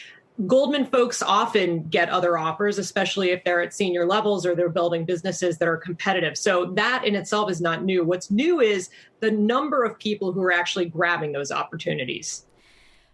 Goldman 0.45 0.87
folks 0.87 1.23
often 1.23 1.85
get 1.89 2.09
other 2.09 2.37
offers, 2.37 2.79
especially 2.79 3.31
if 3.31 3.45
they're 3.45 3.63
at 3.63 3.73
senior 3.73 4.05
levels 4.05 4.45
or 4.45 4.57
they're 4.57 4.69
building 4.69 5.05
businesses 5.05 5.59
that 5.59 5.69
are 5.69 5.77
competitive. 5.77 6.37
So 6.37 6.73
that 6.75 7.05
in 7.05 7.15
itself 7.15 7.53
is 7.53 7.61
not 7.61 7.85
new. 7.85 8.05
What's 8.05 8.33
new 8.33 8.61
is 8.61 8.91
the 9.21 9.31
number 9.31 9.85
of 9.85 9.97
people 9.99 10.33
who 10.33 10.43
are 10.43 10.53
actually 10.53 10.87
grabbing 10.87 11.31
those 11.31 11.53
opportunities. 11.53 12.47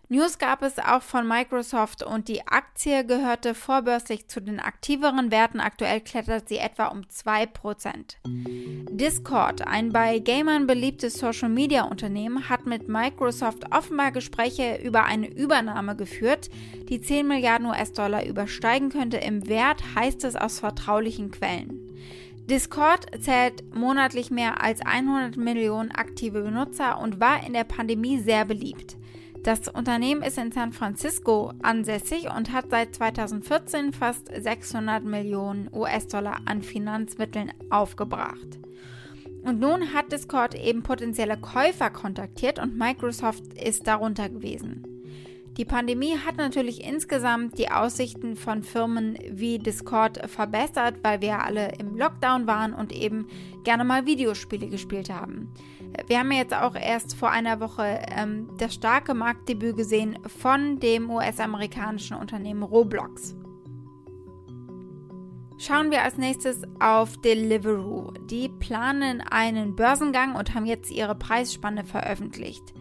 News 0.09 0.39
gab 0.39 0.63
es 0.63 0.79
auch 0.79 1.01
von 1.01 1.27
Microsoft 1.27 2.03
und 2.03 2.29
die 2.29 2.47
Aktie 2.47 3.07
gehörte 3.07 3.55
vorbörslich 3.55 4.29
zu 4.29 4.41
den 4.41 4.61
aktiveren 4.61 5.31
Werten. 5.31 5.61
Aktuell 5.61 6.03
klettert 6.03 6.47
sie 6.49 6.59
etwa 6.59 6.89
um 6.89 7.03
2%. 7.03 8.17
Discord, 8.91 9.67
ein 9.67 9.93
bei 9.93 10.19
Gamern 10.19 10.67
beliebtes 10.67 11.15
Social-Media-Unternehmen, 11.15 12.51
hat 12.51 12.67
mit 12.67 12.87
Microsoft 12.87 13.65
offenbar 13.75 14.13
Gespräche 14.13 14.79
über 14.85 15.05
eine 15.05 15.27
Übernahme 15.27 15.97
geführt, 15.97 16.51
die 16.91 17.01
10 17.01 17.27
Milliarden 17.27 17.67
US-Dollar 17.69 18.27
übersteigen 18.27 18.91
könnte. 18.91 19.17
Im 19.17 19.49
Wert 19.49 19.83
heißt 19.95 20.23
es 20.25 20.37
aus 20.37 20.61
vertraulichen 20.61 21.31
Quellen. 21.31 21.81
Discord 22.45 23.07
zählt 23.23 23.75
monatlich 23.75 24.31
mehr 24.31 24.63
als 24.63 24.83
100 24.83 25.39
Millionen 25.39 25.91
aktive 25.93 26.43
Benutzer 26.43 27.01
und 27.01 27.19
war 27.19 27.45
in 27.47 27.55
der 27.55 27.65
Pandemie 27.65 28.19
sehr 28.19 28.45
beliebt. 28.45 28.99
Das 29.45 29.69
Unternehmen 29.69 30.23
ist 30.23 30.39
in 30.39 30.53
San 30.53 30.73
Francisco 30.73 31.53
ansässig 31.61 32.31
und 32.35 32.51
hat 32.51 32.71
seit 32.71 32.95
2014 32.95 33.93
fast 33.93 34.31
600 34.35 35.05
Millionen 35.05 35.69
US-Dollar 35.71 36.39
an 36.47 36.63
Finanzmitteln 36.63 37.53
aufgebracht. 37.69 38.59
Und 39.43 39.61
nun 39.61 39.93
hat 39.93 40.11
Discord 40.13 40.55
eben 40.55 40.83
potenzielle 40.83 41.37
Käufer 41.37 41.91
kontaktiert 41.91 42.59
und 42.59 42.79
Microsoft 42.79 43.45
ist 43.63 43.87
darunter 43.87 44.31
gewesen. 44.31 44.87
Die 45.59 45.67
Pandemie 45.67 46.17
hat 46.17 46.39
natürlich 46.39 46.83
insgesamt 46.83 47.59
die 47.59 47.71
Aussichten 47.71 48.37
von 48.37 48.63
Firmen 48.63 49.19
wie 49.31 49.59
Discord 49.59 50.19
verbessert, 50.31 50.97
weil 51.03 51.21
wir 51.21 51.45
alle 51.45 51.73
im 51.79 51.99
Lockdown 51.99 52.47
waren 52.47 52.73
und 52.73 52.93
eben 52.93 53.29
gerne 53.63 53.85
mal 53.85 54.07
Videospiele 54.07 54.69
gespielt 54.69 55.11
haben. 55.11 55.53
Wir 56.07 56.19
haben 56.19 56.33
jetzt 56.33 56.55
auch 56.55 56.75
erst 56.75 57.17
vor 57.17 57.31
einer 57.31 57.61
Woche 57.61 58.03
ähm, 58.17 58.49
das 58.59 58.75
starke 58.75 59.15
Marktdebüt 59.15 59.77
gesehen 59.77 60.19
von 60.27 60.81
dem 60.81 61.11
US-amerikanischen 61.11 62.17
Unternehmen 62.17 62.63
Roblox. 62.63 63.37
Schauen 65.57 65.91
wir 65.91 66.03
als 66.03 66.19
nächstes 66.19 66.63
auf 66.81 67.17
Deliveroo. 67.19 68.13
Die 68.29 68.49
planen 68.49 69.23
einen 69.23 69.77
Börsengang 69.77 70.35
und 70.35 70.55
haben 70.55 70.67
jetzt 70.67 70.91
ihre 70.91 71.15
Preisspanne 71.15 71.85
veröffentlicht. 71.85 72.75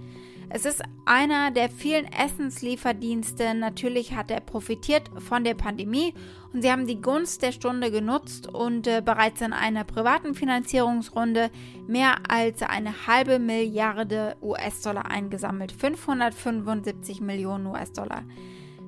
Es 0.56 0.66
ist 0.66 0.84
einer 1.06 1.50
der 1.50 1.68
vielen 1.68 2.06
Essenslieferdienste. 2.06 3.56
Natürlich 3.56 4.14
hat 4.14 4.30
er 4.30 4.40
profitiert 4.40 5.10
von 5.18 5.44
der 5.44 5.56
Pandemie 5.56 6.14
und 6.54 6.62
sie 6.62 6.72
haben 6.72 6.86
die 6.86 7.02
Gunst 7.02 7.42
der 7.42 7.52
Stunde 7.52 7.90
genutzt 7.90 8.54
und 8.54 8.86
äh, 8.86 9.02
bereits 9.04 9.42
in 9.42 9.52
einer 9.52 9.84
privaten 9.84 10.36
Finanzierungsrunde 10.36 11.50
mehr 11.88 12.18
als 12.30 12.62
eine 12.62 13.08
halbe 13.08 13.40
Milliarde 13.40 14.36
US-Dollar 14.44 15.10
eingesammelt. 15.10 15.72
575 15.72 17.20
Millionen 17.20 17.66
US-Dollar. 17.66 18.22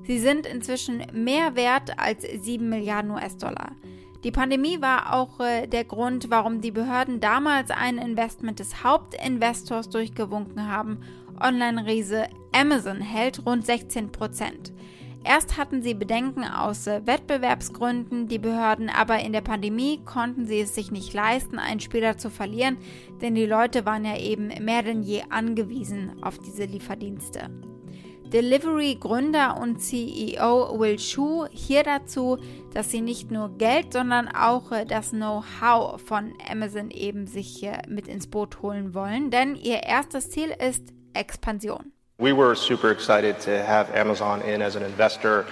Sie 0.04 0.20
sind 0.20 0.46
inzwischen 0.46 1.02
mehr 1.14 1.56
wert 1.56 1.98
als 1.98 2.22
7 2.22 2.70
Milliarden 2.70 3.10
US-Dollar. 3.10 3.72
Die 4.24 4.32
Pandemie 4.32 4.82
war 4.82 5.14
auch 5.16 5.40
äh, 5.40 5.66
der 5.66 5.84
Grund, 5.84 6.30
warum 6.30 6.62
die 6.62 6.72
Behörden 6.72 7.20
damals 7.20 7.72
ein 7.72 7.98
Investment 7.98 8.60
des 8.60 8.84
Hauptinvestors 8.84 9.90
durchgewunken 9.90 10.68
haben 10.68 11.00
Online-Riese 11.40 12.28
Amazon 12.54 13.02
hält 13.02 13.46
rund 13.46 13.66
16 13.66 14.12
Prozent. 14.12 14.74
Erst 15.24 15.58
hatten 15.58 15.82
sie 15.82 15.96
Bedenken 15.96 16.44
aus 16.44 16.86
Wettbewerbsgründen, 16.86 18.28
die 18.28 18.38
Behörden, 18.38 18.90
aber 18.90 19.20
in 19.20 19.34
der 19.34 19.42
Pandemie 19.42 20.00
konnten 20.06 20.46
sie 20.46 20.60
es 20.60 20.76
sich 20.76 20.92
nicht 20.92 21.14
leisten, 21.14 21.58
einen 21.58 21.80
Spieler 21.80 22.18
zu 22.18 22.30
verlieren, 22.30 22.78
denn 23.22 23.34
die 23.34 23.48
Leute 23.48 23.86
waren 23.86 24.06
ja 24.06 24.18
eben 24.18 24.48
mehr 24.64 24.84
denn 24.84 25.02
je 25.02 25.24
angewiesen 25.30 26.22
auf 26.22 26.38
diese 26.38 26.66
Lieferdienste. 26.66 27.50
Delivery-Gründer 28.32 29.58
und 29.62 29.80
CEO 29.80 30.80
Will 30.80 31.00
Shu 31.00 31.46
hier 31.52 31.84
dazu, 31.84 32.38
dass 32.74 32.92
sie 32.92 33.02
nicht 33.02 33.32
nur 33.32 33.58
Geld, 33.58 33.94
sondern 33.94 34.28
auch 34.28 34.72
das 34.88 35.12
Know-how 35.12 36.02
von 36.02 36.34
Amazon 36.52 36.92
eben 36.92 37.28
sich 37.28 37.68
mit 37.88 38.08
ins 38.08 38.28
Boot 38.28 38.62
holen 38.62 38.94
wollen, 38.94 39.32
denn 39.32 39.56
ihr 39.56 39.84
erstes 39.84 40.30
Ziel 40.30 40.50
ist 40.68 40.95
Expansion. 41.16 41.92
We 42.18 42.34
were 42.34 42.56
super 42.56 42.92
excited 42.92 43.40
to 43.42 43.64
have 43.64 43.90
Amazon 43.92 44.42
in 44.42 44.62
as 44.62 44.76
an 44.76 44.84
investor. 44.84 45.46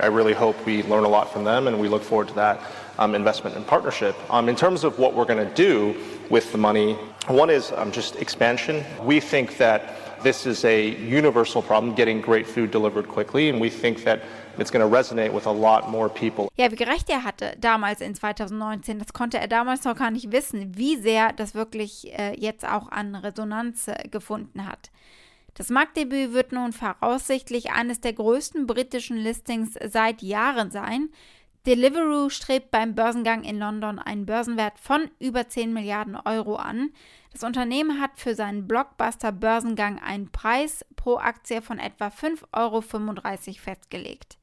I 0.00 0.06
really 0.06 0.32
hope 0.32 0.64
we 0.64 0.82
learn 0.84 1.04
a 1.04 1.08
lot 1.08 1.32
from 1.32 1.44
them, 1.44 1.68
and 1.68 1.78
we 1.78 1.88
look 1.88 2.02
forward 2.02 2.28
to 2.28 2.34
that 2.34 2.60
um, 2.98 3.14
investment 3.14 3.56
and 3.56 3.66
partnership. 3.66 4.16
Um, 4.30 4.48
in 4.48 4.56
terms 4.56 4.84
of 4.84 4.98
what 4.98 5.14
we're 5.14 5.24
going 5.24 5.46
to 5.46 5.54
do 5.54 5.94
with 6.30 6.50
the 6.50 6.58
money, 6.58 6.94
one 7.28 7.50
is 7.50 7.72
um, 7.72 7.92
just 7.92 8.16
expansion. 8.16 8.84
We 9.02 9.20
think 9.20 9.58
that 9.58 10.22
this 10.22 10.46
is 10.46 10.64
a 10.64 10.88
universal 10.88 11.62
problem, 11.62 11.94
getting 11.94 12.20
great 12.20 12.46
food 12.46 12.70
delivered 12.70 13.08
quickly, 13.08 13.48
and 13.48 13.60
we 13.60 13.70
think 13.70 14.04
that 14.04 14.22
Ja, 16.56 16.70
wie 16.70 16.76
gerecht 16.76 17.08
er 17.08 17.24
hatte 17.24 17.54
damals 17.58 18.00
in 18.00 18.14
2019, 18.14 18.98
das 18.98 19.12
konnte 19.12 19.38
er 19.38 19.48
damals 19.48 19.84
noch 19.84 19.96
gar 19.96 20.10
nicht 20.10 20.32
wissen, 20.32 20.76
wie 20.76 20.96
sehr 20.96 21.32
das 21.32 21.54
wirklich 21.54 22.12
äh, 22.18 22.34
jetzt 22.38 22.66
auch 22.66 22.90
an 22.90 23.14
Resonanz 23.14 23.88
äh, 23.88 24.08
gefunden 24.10 24.66
hat. 24.66 24.90
Das 25.54 25.68
Marktdebüt 25.68 26.32
wird 26.32 26.52
nun 26.52 26.72
voraussichtlich 26.72 27.72
eines 27.72 28.00
der 28.00 28.14
größten 28.14 28.66
britischen 28.66 29.16
Listings 29.16 29.74
seit 29.84 30.22
Jahren 30.22 30.70
sein. 30.70 31.10
Deliveroo 31.66 32.28
strebt 32.28 32.70
beim 32.70 32.94
Börsengang 32.94 33.44
in 33.44 33.58
London 33.58 33.98
einen 33.98 34.26
Börsenwert 34.26 34.78
von 34.80 35.10
über 35.20 35.48
10 35.48 35.72
Milliarden 35.72 36.16
Euro 36.16 36.56
an. 36.56 36.90
Das 37.32 37.44
Unternehmen 37.44 38.00
hat 38.00 38.12
für 38.16 38.34
seinen 38.34 38.66
Blockbuster-Börsengang 38.66 40.00
einen 40.00 40.32
Preis 40.32 40.84
pro 40.96 41.18
Aktie 41.18 41.62
von 41.62 41.78
etwa 41.78 42.08
5,35 42.08 42.48
Euro 42.52 42.80
festgelegt. 42.82 44.38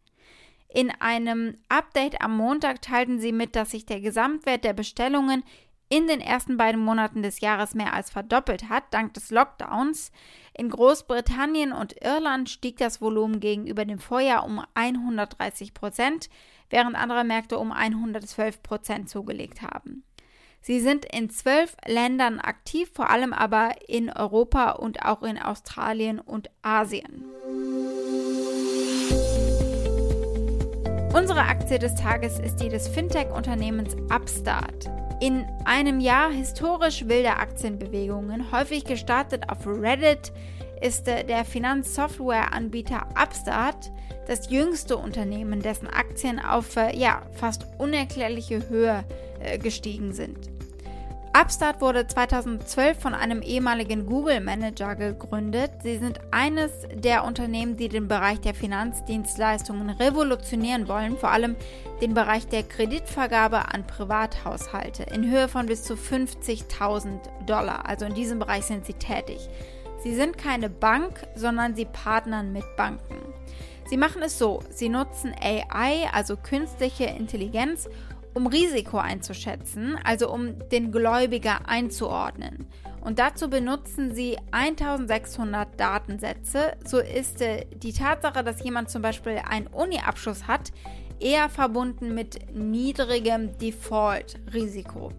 In 0.71 0.91
einem 0.99 1.55
Update 1.67 2.21
am 2.21 2.37
Montag 2.37 2.81
teilten 2.81 3.19
sie 3.19 3.31
mit, 3.31 3.55
dass 3.55 3.71
sich 3.71 3.87
der 3.87 4.01
Gesamtwert 4.01 4.63
der 4.63 4.73
Bestellungen 4.73 5.43
in 5.89 6.05
den 6.05 6.21
ersten 6.21 6.57
beiden 6.57 6.79
Monaten 6.79 7.23
des 7.23 7.39
Jahres 7.39 7.73
mehr 7.73 7.93
als 7.93 8.11
verdoppelt 8.11 8.69
hat, 8.69 8.83
dank 8.91 9.15
des 9.15 9.31
Lockdowns. 9.31 10.11
In 10.53 10.69
Großbritannien 10.69 11.71
und 11.71 11.95
Irland 12.03 12.49
stieg 12.49 12.77
das 12.77 13.01
Volumen 13.01 13.39
gegenüber 13.39 13.85
dem 13.85 13.97
Vorjahr 13.97 14.45
um 14.45 14.63
130 14.75 15.73
Prozent, 15.73 16.29
während 16.69 16.95
andere 16.95 17.23
Märkte 17.23 17.57
um 17.57 17.71
112 17.71 18.61
Prozent 18.61 19.09
zugelegt 19.09 19.63
haben. 19.63 20.03
Sie 20.61 20.79
sind 20.79 21.05
in 21.05 21.31
zwölf 21.31 21.75
Ländern 21.87 22.39
aktiv, 22.39 22.91
vor 22.93 23.09
allem 23.09 23.33
aber 23.33 23.71
in 23.87 24.11
Europa 24.11 24.71
und 24.71 25.03
auch 25.03 25.23
in 25.23 25.39
Australien 25.39 26.19
und 26.19 26.51
Asien. 26.61 27.25
Unsere 31.11 31.41
Aktie 31.41 31.79
des 31.79 31.95
Tages 31.95 32.37
ist 32.39 32.57
die 32.61 32.69
des 32.69 32.87
Fintech-Unternehmens 32.87 33.95
Upstart. 34.13 34.89
In 35.19 35.45
einem 35.65 35.99
Jahr 35.99 36.29
historisch 36.31 37.07
wilder 37.07 37.39
Aktienbewegungen, 37.39 38.51
häufig 38.51 38.85
gestartet 38.85 39.49
auf 39.49 39.65
Reddit, 39.65 40.31
ist 40.81 41.07
der 41.07 41.45
Finanzsoftware-Anbieter 41.45 43.07
Upstart 43.21 43.91
das 44.27 44.51
jüngste 44.51 44.97
Unternehmen, 44.97 45.61
dessen 45.61 45.87
Aktien 45.87 46.39
auf 46.39 46.75
ja, 46.93 47.23
fast 47.33 47.65
unerklärliche 47.79 48.69
Höhe 48.69 49.03
äh, 49.39 49.57
gestiegen 49.57 50.13
sind. 50.13 50.48
Upstart 51.31 51.79
wurde 51.79 52.07
2012 52.07 52.99
von 52.99 53.13
einem 53.13 53.43
ehemaligen 53.43 54.07
Google-Manager 54.07 54.95
gegründet. 54.95 55.71
Sie 55.83 55.97
sind 55.97 56.19
eines 56.31 56.71
der 56.91 57.23
Unternehmen, 57.23 57.77
die 57.77 57.87
den 57.87 58.07
Bereich 58.07 58.41
der 58.41 58.55
Finanzdienstleistungen 58.55 59.91
revolutionieren 59.91 60.87
wollen, 60.87 61.17
vor 61.17 61.29
allem 61.29 61.55
den 62.01 62.15
Bereich 62.15 62.47
der 62.47 62.63
Kreditvergabe 62.63 63.71
an 63.71 63.85
Privathaushalte 63.85 65.03
in 65.03 65.29
Höhe 65.29 65.47
von 65.47 65.67
bis 65.67 65.83
zu 65.83 65.93
50.000 65.93 67.19
Dollar. 67.45 67.87
Also 67.87 68.05
in 68.05 68.15
diesem 68.15 68.39
Bereich 68.39 68.65
sind 68.65 68.87
sie 68.87 68.93
tätig. 68.93 69.49
Sie 70.01 70.15
sind 70.15 70.37
keine 70.37 70.69
Bank, 70.69 71.27
sondern 71.35 71.75
sie 71.75 71.85
partnern 71.85 72.51
mit 72.53 72.65
Banken. 72.75 73.17
Sie 73.85 73.97
machen 73.97 74.23
es 74.23 74.39
so, 74.39 74.61
sie 74.69 74.89
nutzen 74.89 75.33
AI, 75.39 76.07
also 76.11 76.37
künstliche 76.37 77.05
Intelligenz, 77.05 77.87
um 78.39 78.47
Risiko 78.47 78.97
einzuschätzen, 78.97 79.97
also 80.03 80.31
um 80.31 80.69
den 80.69 80.93
Gläubiger 80.93 81.67
einzuordnen. 81.67 82.67
Und 83.01 83.19
dazu 83.19 83.49
benutzen 83.49 84.15
sie 84.15 84.37
1600 84.51 85.77
Datensätze. 85.77 86.77
So 86.85 86.99
ist 86.99 87.41
äh, 87.41 87.65
die 87.75 87.91
Tatsache, 87.91 88.43
dass 88.43 88.63
jemand 88.63 88.89
zum 88.89 89.01
Beispiel 89.01 89.41
einen 89.45 89.67
Uni-Abschluss 89.67 90.47
hat, 90.47 90.71
eher 91.19 91.49
verbunden 91.49 92.13
mit 92.13 92.53
niedrigem 92.55 93.57
Default-Risiko. 93.57 95.11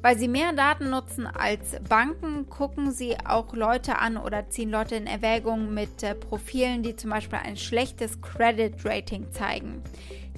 Weil 0.00 0.18
sie 0.18 0.28
mehr 0.28 0.52
Daten 0.52 0.90
nutzen 0.90 1.26
als 1.26 1.76
Banken, 1.88 2.48
gucken 2.48 2.92
sie 2.92 3.16
auch 3.26 3.54
Leute 3.54 3.98
an 3.98 4.16
oder 4.16 4.48
ziehen 4.48 4.70
Leute 4.70 4.96
in 4.96 5.06
Erwägung 5.06 5.74
mit 5.74 6.02
äh, 6.02 6.14
Profilen, 6.14 6.82
die 6.82 6.96
zum 6.96 7.10
Beispiel 7.10 7.40
ein 7.42 7.58
schlechtes 7.58 8.20
Credit 8.22 8.74
Rating 8.84 9.30
zeigen. 9.32 9.82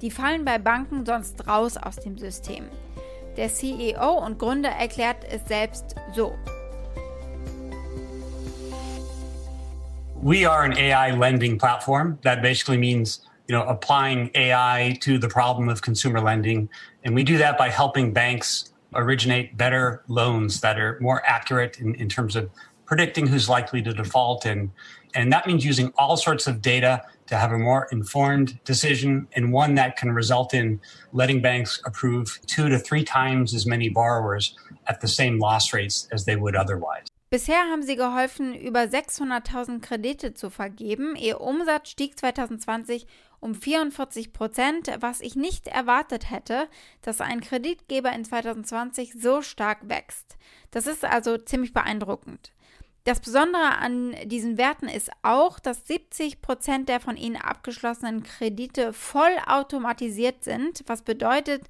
Die 0.02 0.10
fallen 0.10 0.44
bei 0.44 0.58
Banken 0.58 1.06
sonst 1.06 1.48
raus 1.48 1.78
aus 1.78 1.96
dem 1.96 2.18
System. 2.18 2.64
Der 3.38 3.48
CEO 3.48 4.18
und 4.18 4.38
Gründer 4.38 4.68
erklärt 4.68 5.24
es 5.24 5.46
selbst 5.46 5.94
so. 6.14 6.34
We 10.22 10.46
are 10.46 10.64
an 10.64 10.72
AI 10.74 11.12
lending 11.12 11.58
platform. 11.58 12.18
That 12.22 12.42
basically 12.42 12.76
means 12.76 13.22
you 13.48 13.56
know 13.56 13.64
applying 13.66 14.30
AI 14.34 14.98
to 15.00 15.18
the 15.18 15.28
problem 15.28 15.68
of 15.68 15.80
consumer 15.80 16.20
lending, 16.20 16.68
and 17.04 17.14
we 17.14 17.24
do 17.24 17.38
that 17.38 17.56
by 17.56 17.70
helping 17.70 18.12
banks 18.12 18.74
originate 18.94 19.56
better 19.56 20.02
loans 20.08 20.60
that 20.60 20.78
are 20.78 20.98
more 21.00 21.22
accurate 21.26 21.78
in, 21.80 21.94
in 21.94 22.08
terms 22.08 22.36
of 22.36 22.50
predicting 22.86 23.26
who's 23.26 23.48
likely 23.48 23.82
to 23.82 23.92
default 23.92 24.46
and 24.46 24.70
and 25.14 25.32
that 25.32 25.46
means 25.46 25.64
using 25.64 25.92
all 25.96 26.16
sorts 26.16 26.46
of 26.46 26.60
data 26.60 27.02
to 27.26 27.36
have 27.36 27.52
a 27.52 27.58
more 27.58 27.88
informed 27.90 28.58
decision 28.64 29.26
and 29.34 29.52
one 29.52 29.74
that 29.74 29.96
can 29.96 30.12
result 30.12 30.54
in 30.54 30.80
letting 31.12 31.40
banks 31.40 31.80
approve 31.84 32.38
two 32.46 32.68
to 32.68 32.78
three 32.78 33.02
times 33.02 33.54
as 33.54 33.66
many 33.66 33.88
borrowers 33.88 34.54
at 34.86 35.00
the 35.00 35.08
same 35.08 35.38
loss 35.38 35.72
rates 35.72 36.08
as 36.12 36.24
they 36.24 36.36
would 36.36 36.54
otherwise. 36.54 37.04
Bisher 37.28 37.68
haben 37.70 37.82
sie 37.82 37.96
geholfen, 37.96 38.54
über 38.54 38.82
600.000 38.82 39.80
Kredite 39.80 40.34
zu 40.34 40.48
vergeben. 40.48 41.16
Ihr 41.16 41.40
Umsatz 41.40 41.90
stieg 41.90 42.16
2020 42.16 43.06
um 43.40 43.54
44 43.54 44.32
Prozent, 44.32 44.90
was 45.00 45.20
ich 45.20 45.34
nicht 45.34 45.66
erwartet 45.66 46.30
hätte, 46.30 46.68
dass 47.02 47.20
ein 47.20 47.40
Kreditgeber 47.40 48.12
in 48.12 48.24
2020 48.24 49.14
so 49.14 49.42
stark 49.42 49.88
wächst. 49.88 50.36
Das 50.70 50.86
ist 50.86 51.04
also 51.04 51.36
ziemlich 51.36 51.72
beeindruckend. 51.72 52.52
Das 53.06 53.20
Besondere 53.20 53.78
an 53.78 54.16
diesen 54.24 54.58
Werten 54.58 54.88
ist 54.88 55.12
auch, 55.22 55.60
dass 55.60 55.86
70 55.86 56.42
Prozent 56.42 56.88
der 56.88 56.98
von 56.98 57.16
ihnen 57.16 57.36
abgeschlossenen 57.36 58.24
Kredite 58.24 58.92
vollautomatisiert 58.92 60.42
sind, 60.42 60.82
was 60.88 61.02
bedeutet, 61.02 61.62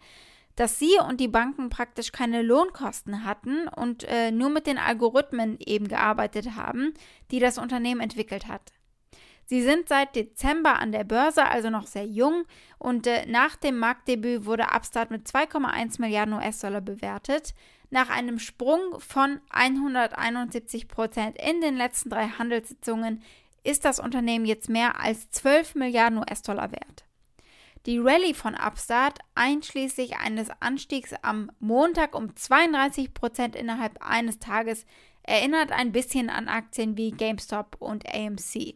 dass 0.55 0.79
sie 0.79 0.95
und 1.07 1.21
die 1.21 1.29
Banken 1.29 1.69
praktisch 1.69 2.11
keine 2.11 2.41
Lohnkosten 2.41 3.27
hatten 3.27 3.69
und 3.69 4.05
äh, 4.05 4.31
nur 4.31 4.49
mit 4.49 4.67
den 4.67 4.79
Algorithmen 4.79 5.59
eben 5.61 5.89
gearbeitet 5.89 6.57
haben, 6.57 6.95
die 7.31 7.39
das 7.39 7.59
Unternehmen 7.59 8.01
entwickelt 8.01 8.49
hat. 8.49 8.73
Sie 9.45 9.61
sind 9.61 9.91
seit 9.91 10.17
Dezember 10.17 10.79
an 10.79 10.91
der 10.91 11.05
Börse, 11.05 11.45
also 11.45 11.69
noch 11.69 11.87
sehr 11.87 12.07
jung, 12.07 12.47
und 12.79 13.07
äh, 13.07 13.27
nach 13.27 13.57
dem 13.57 13.79
Marktdebüt 13.79 14.47
wurde 14.47 14.69
Upstart 14.75 15.11
mit 15.11 15.27
2,1 15.27 16.01
Milliarden 16.01 16.33
US-Dollar 16.33 16.81
bewertet. 16.81 17.53
Nach 17.91 18.11
einem 18.11 18.39
Sprung 18.39 18.99
von 18.99 19.41
171 19.51 20.89
Prozent 20.89 21.39
in 21.39 21.61
den 21.61 21.77
letzten 21.77 22.11
drei 22.11 22.29
Handelssitzungen 22.29 23.23
ist 23.63 23.85
das 23.85 23.99
Unternehmen 23.99 24.45
jetzt 24.45 24.69
mehr 24.69 25.01
als 25.01 25.31
12 25.31 25.75
Milliarden 25.77 26.19
US-Dollar 26.19 26.73
wert. 26.73 27.05
Die 27.87 27.99
Rallye 27.99 28.35
von 28.35 28.55
Upstart, 28.55 29.21
einschließlich 29.37 30.17
eines 30.17 30.49
Anstiegs 30.61 31.15
am 31.23 31.53
Montag 31.61 32.17
um 32.17 32.35
32 32.35 33.15
Prozent 33.15 33.55
innerhalb 33.55 34.05
eines 34.05 34.41
Tages, 34.41 34.87
erinnert 35.23 35.71
ein 35.71 35.93
bisschen 35.93 36.29
an 36.29 36.49
Aktien 36.49 36.97
wie 36.97 37.13
GameStop 37.13 37.77
und 37.79 38.05
AMC. 38.13 38.75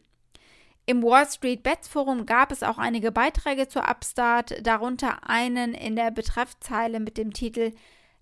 Im 0.87 1.02
Wall 1.02 1.28
Street 1.28 1.62
Bets 1.62 1.88
Forum 1.88 2.26
gab 2.26 2.52
es 2.52 2.62
auch 2.62 2.78
einige 2.78 3.12
Beiträge 3.12 3.68
zu 3.68 3.80
Upstart, 3.80 4.64
darunter 4.66 5.28
einen 5.28 5.74
in 5.74 5.94
der 5.94 6.11
Betreffzeile 6.11 7.00
mit 7.00 7.16
dem 7.16 7.32
Titel 7.32 7.72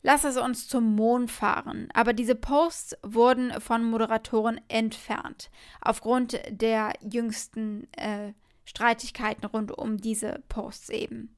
Lass 0.03 0.25
es 0.25 0.37
uns 0.37 0.69
zum 0.69 0.95
Mond 0.95 1.31
fahren. 1.31 1.89
Aber 1.93 2.13
diese 2.13 2.35
Posts 2.35 2.97
wurden 3.03 3.61
von 3.61 3.85
Moderatoren 3.85 4.61
entfernt, 4.69 5.51
aufgrund 5.81 6.41
der 6.51 6.93
jüngsten 7.01 7.89
äh, 7.95 8.33
Streitigkeiten 8.65 9.47
rund 9.47 9.77
um 9.77 9.97
diese 9.97 10.43
Posts 10.49 10.91
eben. 10.91 11.35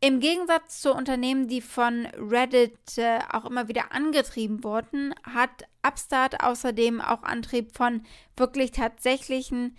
Im 0.00 0.20
Gegensatz 0.20 0.82
zu 0.82 0.94
Unternehmen, 0.94 1.48
die 1.48 1.62
von 1.62 2.06
Reddit 2.16 2.98
äh, 2.98 3.18
auch 3.32 3.46
immer 3.46 3.68
wieder 3.68 3.92
angetrieben 3.92 4.62
wurden, 4.62 5.14
hat 5.22 5.64
Upstart 5.82 6.42
außerdem 6.42 7.00
auch 7.00 7.22
Antrieb 7.22 7.74
von 7.74 8.02
wirklich 8.36 8.72
tatsächlichen, 8.72 9.76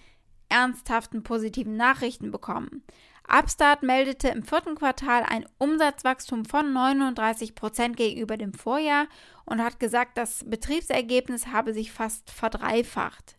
ernsthaften 0.50 1.24
positiven 1.24 1.76
Nachrichten 1.76 2.32
bekommen. 2.32 2.84
Upstart 3.30 3.84
meldete 3.84 4.30
im 4.30 4.44
vierten 4.44 4.76
Quartal 4.76 5.24
ein 5.24 5.46
Umsatzwachstum 5.58 6.46
von 6.46 6.72
39 6.72 7.56
Prozent 7.56 7.98
gegenüber 7.98 8.38
dem 8.38 8.54
Vorjahr 8.54 9.08
und 9.46 9.62
hat 9.62 9.80
gesagt, 9.82 10.18
das 10.18 10.46
Betriebsergebnis 10.48 11.48
habe 11.48 11.74
sich 11.74 11.92
fast 11.92 12.32
verdreifacht. 12.32 13.36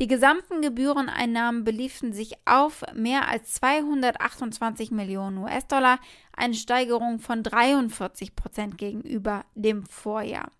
Die 0.00 0.08
gesamten 0.08 0.62
Gebühreneinnahmen 0.62 1.62
beliefen 1.62 2.12
sich 2.12 2.34
auf 2.44 2.82
mehr 2.92 3.28
als 3.28 3.54
228 3.54 4.90
Millionen 4.90 5.38
US-Dollar, 5.38 6.00
eine 6.36 6.54
Steigerung 6.54 7.20
von 7.20 7.44
43 7.44 8.34
Prozent 8.34 8.78
gegenüber 8.78 9.44
dem 9.54 9.86
Vorjahr. 9.86 10.50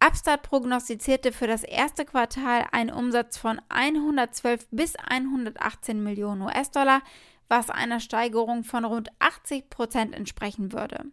Upstart 0.00 0.42
prognostizierte 0.42 1.32
für 1.32 1.46
das 1.46 1.64
erste 1.64 2.04
Quartal 2.04 2.66
einen 2.70 2.90
Umsatz 2.90 3.36
von 3.36 3.60
112 3.68 4.68
bis 4.70 4.94
118 4.96 6.02
Millionen 6.02 6.42
US-Dollar, 6.42 7.02
was 7.48 7.70
einer 7.70 8.00
Steigerung 8.00 8.64
von 8.64 8.84
rund 8.84 9.10
80 9.18 9.70
Prozent 9.70 10.14
entsprechen 10.14 10.72
würde. 10.72 11.04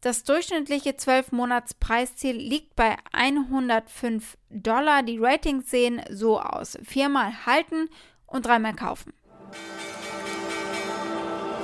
Das 0.00 0.24
durchschnittliche 0.24 0.90
12-Monats-Preisziel 0.90 2.34
liegt 2.36 2.74
bei 2.74 2.96
105 3.12 4.36
Dollar. 4.50 5.04
Die 5.04 5.18
Ratings 5.18 5.70
sehen 5.70 6.02
so 6.10 6.40
aus: 6.40 6.76
viermal 6.82 7.46
halten 7.46 7.88
und 8.26 8.46
dreimal 8.46 8.74
kaufen. 8.74 9.12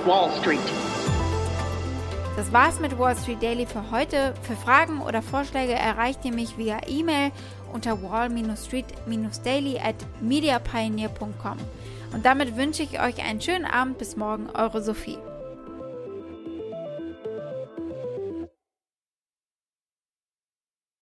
Wall 0.04 0.30
Street. 0.40 0.60
Das 2.36 2.52
war's 2.52 2.78
mit 2.78 2.96
Wall 2.96 3.16
Street 3.16 3.42
Daily 3.42 3.66
für 3.66 3.90
heute. 3.90 4.32
Für 4.42 4.54
Fragen 4.54 5.00
oder 5.00 5.20
Vorschläge 5.22 5.72
erreicht 5.72 6.24
ihr 6.24 6.32
mich 6.32 6.56
via 6.56 6.78
E-Mail 6.86 7.32
unter 7.72 8.00
wall-street-daily 8.00 9.80
at 9.80 9.96
mediapioneer.com. 10.20 11.58
Und 12.12 12.24
damit 12.24 12.56
wünsche 12.56 12.82
ich 12.82 13.00
euch 13.00 13.24
einen 13.24 13.40
schönen 13.40 13.64
Abend. 13.64 13.98
Bis 13.98 14.16
morgen, 14.16 14.48
eure 14.54 14.82
Sophie. 14.82 15.18